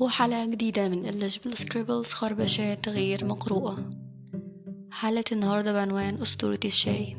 [0.00, 3.90] وحلقة جديدة من Eligible Scribbles خربشات غير مقروءة.
[4.90, 7.16] حلقة النهاردة بعنوان أسطورة الشاي.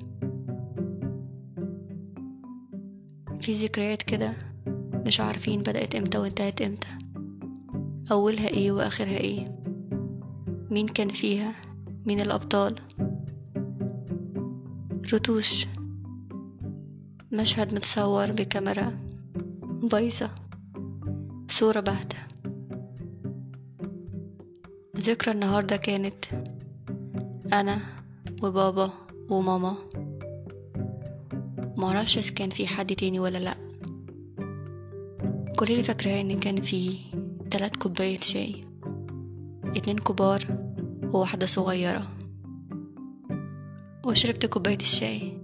[3.41, 4.33] في ذكريات كده
[5.05, 6.87] مش عارفين بدأت إمتى وانتهت إمتى.
[8.11, 9.59] أولها إيه وآخرها إيه؟
[10.71, 11.53] مين كان فيها؟
[12.05, 12.75] مين الأبطال؟
[15.13, 15.67] رتوش.
[17.31, 18.97] مشهد متصور بكاميرا
[19.63, 20.29] بايظة.
[21.49, 22.17] صورة باهتة.
[24.99, 26.25] ذكرى النهاردة كانت
[27.53, 27.79] أنا
[28.43, 28.89] وبابا
[29.29, 29.75] وماما.
[31.77, 33.55] معرفش إذا كان في حد تاني ولا لأ.
[35.59, 36.95] كل اللي فاكراه إن كان في
[37.51, 38.55] تلات كوباية شاي
[39.65, 40.45] اتنين كبار
[41.13, 42.07] وواحدة صغيرة.
[44.05, 45.41] وشربت كوباية الشاي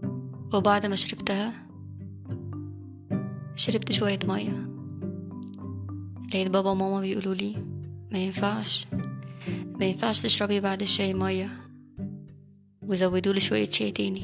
[0.53, 1.53] وبعد ما شربتها
[3.56, 4.69] شربت شوية مية.
[6.28, 7.56] لقيت بابا وماما بيقولوا لي
[8.11, 8.88] ما ينفعش
[9.79, 11.49] ما ينفعش تشربي بعد الشاي مية.
[12.81, 14.23] وزودوا لي شوية شاي تاني.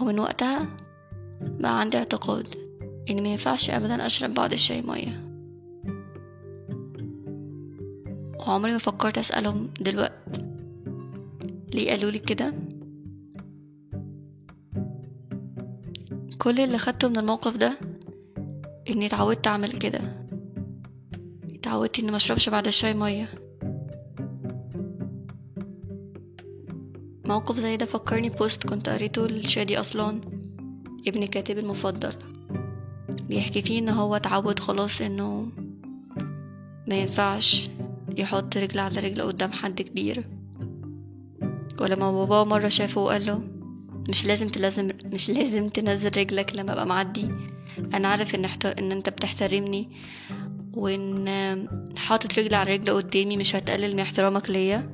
[0.00, 0.68] ومن وقتها
[1.40, 2.54] بقى عندي اعتقاد
[3.10, 5.24] إن ما ينفعش ابدا أشرب بعد الشاي مية.
[8.38, 10.46] وعمري ما فكرت أسألهم دلوقتي.
[11.74, 12.54] ليه قالوا لي كده؟
[16.38, 17.78] كل اللي خدته من الموقف ده
[18.90, 20.27] إني اتعودت أعمل كده.
[21.68, 23.28] اتعودت اني مشربش بعد الشاي ميه
[27.24, 30.20] موقف زي ده فكرني بوست كنت قريته لشادي اصلان
[31.08, 32.12] ابن كاتب المفضل
[33.28, 35.48] بيحكي فيه ان هو اتعود خلاص انه
[36.88, 37.70] ما ينفعش
[38.18, 40.24] يحط رجل على رجل قدام حد كبير
[41.80, 43.40] ولما بابا مرة شافه وقال له
[44.08, 47.28] مش لازم تلازم مش لازم تنزل رجلك لما ابقى معدي
[47.94, 48.44] أنا عارف ان.
[48.78, 49.88] ان انت بتحترمني
[50.78, 51.28] وإن
[51.98, 54.90] حاطط رجل على رجل قدامي مش هتقلل من احترامك ليا.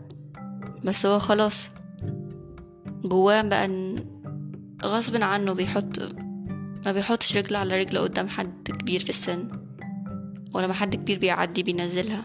[0.84, 1.70] بس هو خلاص
[3.04, 3.96] جواه بقى إن
[4.84, 5.98] غصب عنه بيحط
[6.86, 9.48] ما بيحطش رجل على رجل قدام حد كبير في السن.
[10.54, 12.24] ولما حد كبير بيعدي بينزلها.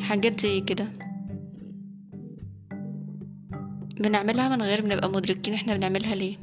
[0.00, 0.86] حاجات زي كده.
[4.00, 6.36] بنعملها من غير ما نبقى مدركين إحنا بنعملها ليه.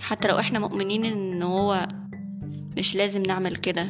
[0.00, 1.88] حتى لو إحنا مؤمنين إن هو
[2.82, 3.86] مش لازم نعمل كده.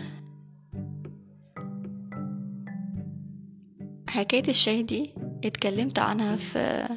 [4.08, 5.14] حكاية الشاي دي
[5.44, 6.88] اتكلمت عنها في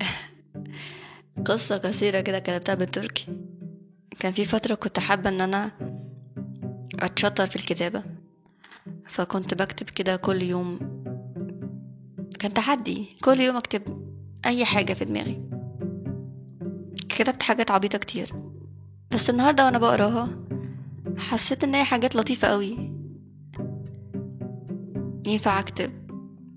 [1.46, 3.26] قصة قصيرة كده كتبتها بالتركي.
[4.20, 5.70] كان في فترة كنت حابة إن أنا
[7.00, 8.02] أتشطر في الكتابة
[9.06, 10.78] فكنت بكتب كده كل يوم.
[12.38, 13.82] كان تحدي كل يوم أكتب
[14.46, 15.42] أي حاجة في دماغي.
[17.08, 18.32] كتبت حاجات عبيطة كتير.
[19.14, 20.43] بس النهاردة وأنا بقراها
[21.18, 22.94] حسيت إن هي حاجات لطيفة قوي
[25.26, 25.90] ينفع أكتب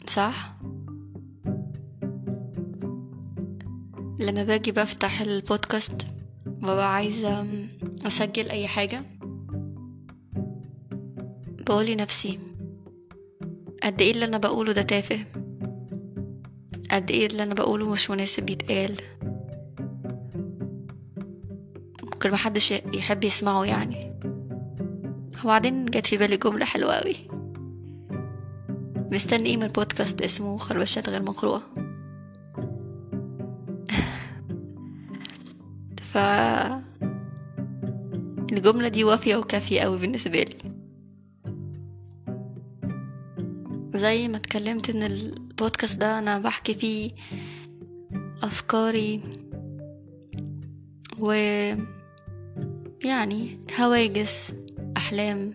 [0.08, 0.58] صح؟
[4.20, 6.08] لما باجي بفتح البودكاست
[6.46, 7.46] ببقى عايزة
[8.06, 9.04] أسجل أي حاجة.
[11.60, 12.40] بقولي نفسي
[13.84, 15.20] قد إيه اللي أنا بقوله ده تافه؟
[16.92, 18.96] قد إيه اللي أنا بقوله مش مناسب يتقال؟
[22.04, 24.14] ممكن محدش يحب يسمعه يعني.
[25.44, 27.16] وبعدين جت في بالي جملة حلوة أوي.
[29.12, 31.62] مستني إيه من بودكاست اسمه خربشات غير مقروءة.
[36.12, 36.18] ف
[38.52, 40.58] الجملة دي وافية وكافية أوي بالنسبة لي.
[43.90, 47.12] زي ما اتكلمت إن البودكاست ده أنا بحكي فيه
[48.44, 49.22] أفكاري
[51.20, 51.32] و
[53.06, 54.54] يعني هواجس
[55.08, 55.54] أحلام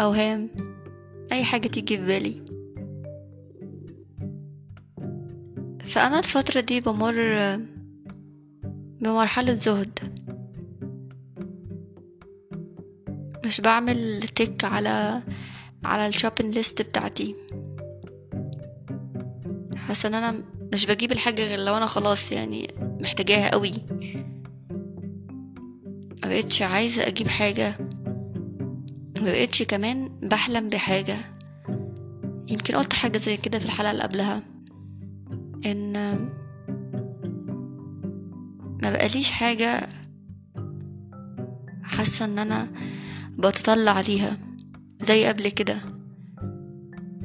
[0.00, 0.50] اوهام
[1.32, 2.42] أي حاجة تيجي في بالي.
[5.80, 7.14] فأنا الفترة دي بمر
[9.00, 9.98] بمرحلة زهد.
[13.44, 15.22] مش بعمل تك على
[15.84, 17.36] على الشوبينج ليست بتاعتي.
[19.76, 20.42] حاسة إن أنا
[20.72, 23.72] مش بجيب الحاجة غير لو أنا خلاص يعني محتاجاها قوي.
[26.22, 27.91] ما بقتش عايزة أجيب حاجة.
[29.22, 31.16] ما بقتش كمان بحلم بحاجة.
[32.48, 34.42] يمكن قلت حاجة زي كده في الحلقة اللي قبلها
[35.66, 35.92] إن
[38.82, 39.88] ما بقاليش حاجة
[41.82, 42.68] حاسة إن أنا
[43.38, 44.36] بتطلع عليها
[45.02, 45.76] زي قبل كده.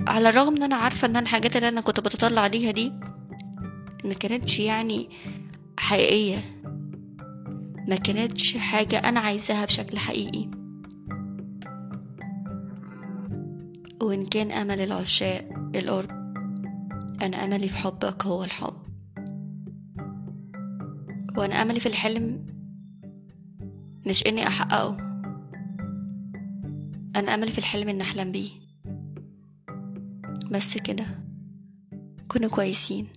[0.08, 2.94] على الرغم إن أنا عارفة إن الحاجات اللي أنا كنت بتطلع عليها دي
[4.06, 5.10] ما كانتش يعني
[5.80, 6.38] حقيقية.
[7.88, 10.57] ما كانتش حاجة أنا عايزاها بشكل حقيقي.
[14.02, 16.10] وإن كان أمل العشاق القرب
[17.22, 18.74] أنا أملي في حبك هو الحب.
[21.38, 22.46] وأنا أملي في الحلم
[24.06, 24.98] مش إني أحققه.
[27.16, 28.50] أنا أملي في الحلم إن أحلم بيه.
[30.52, 31.06] بس كده.
[32.28, 33.08] كونوا كويسين.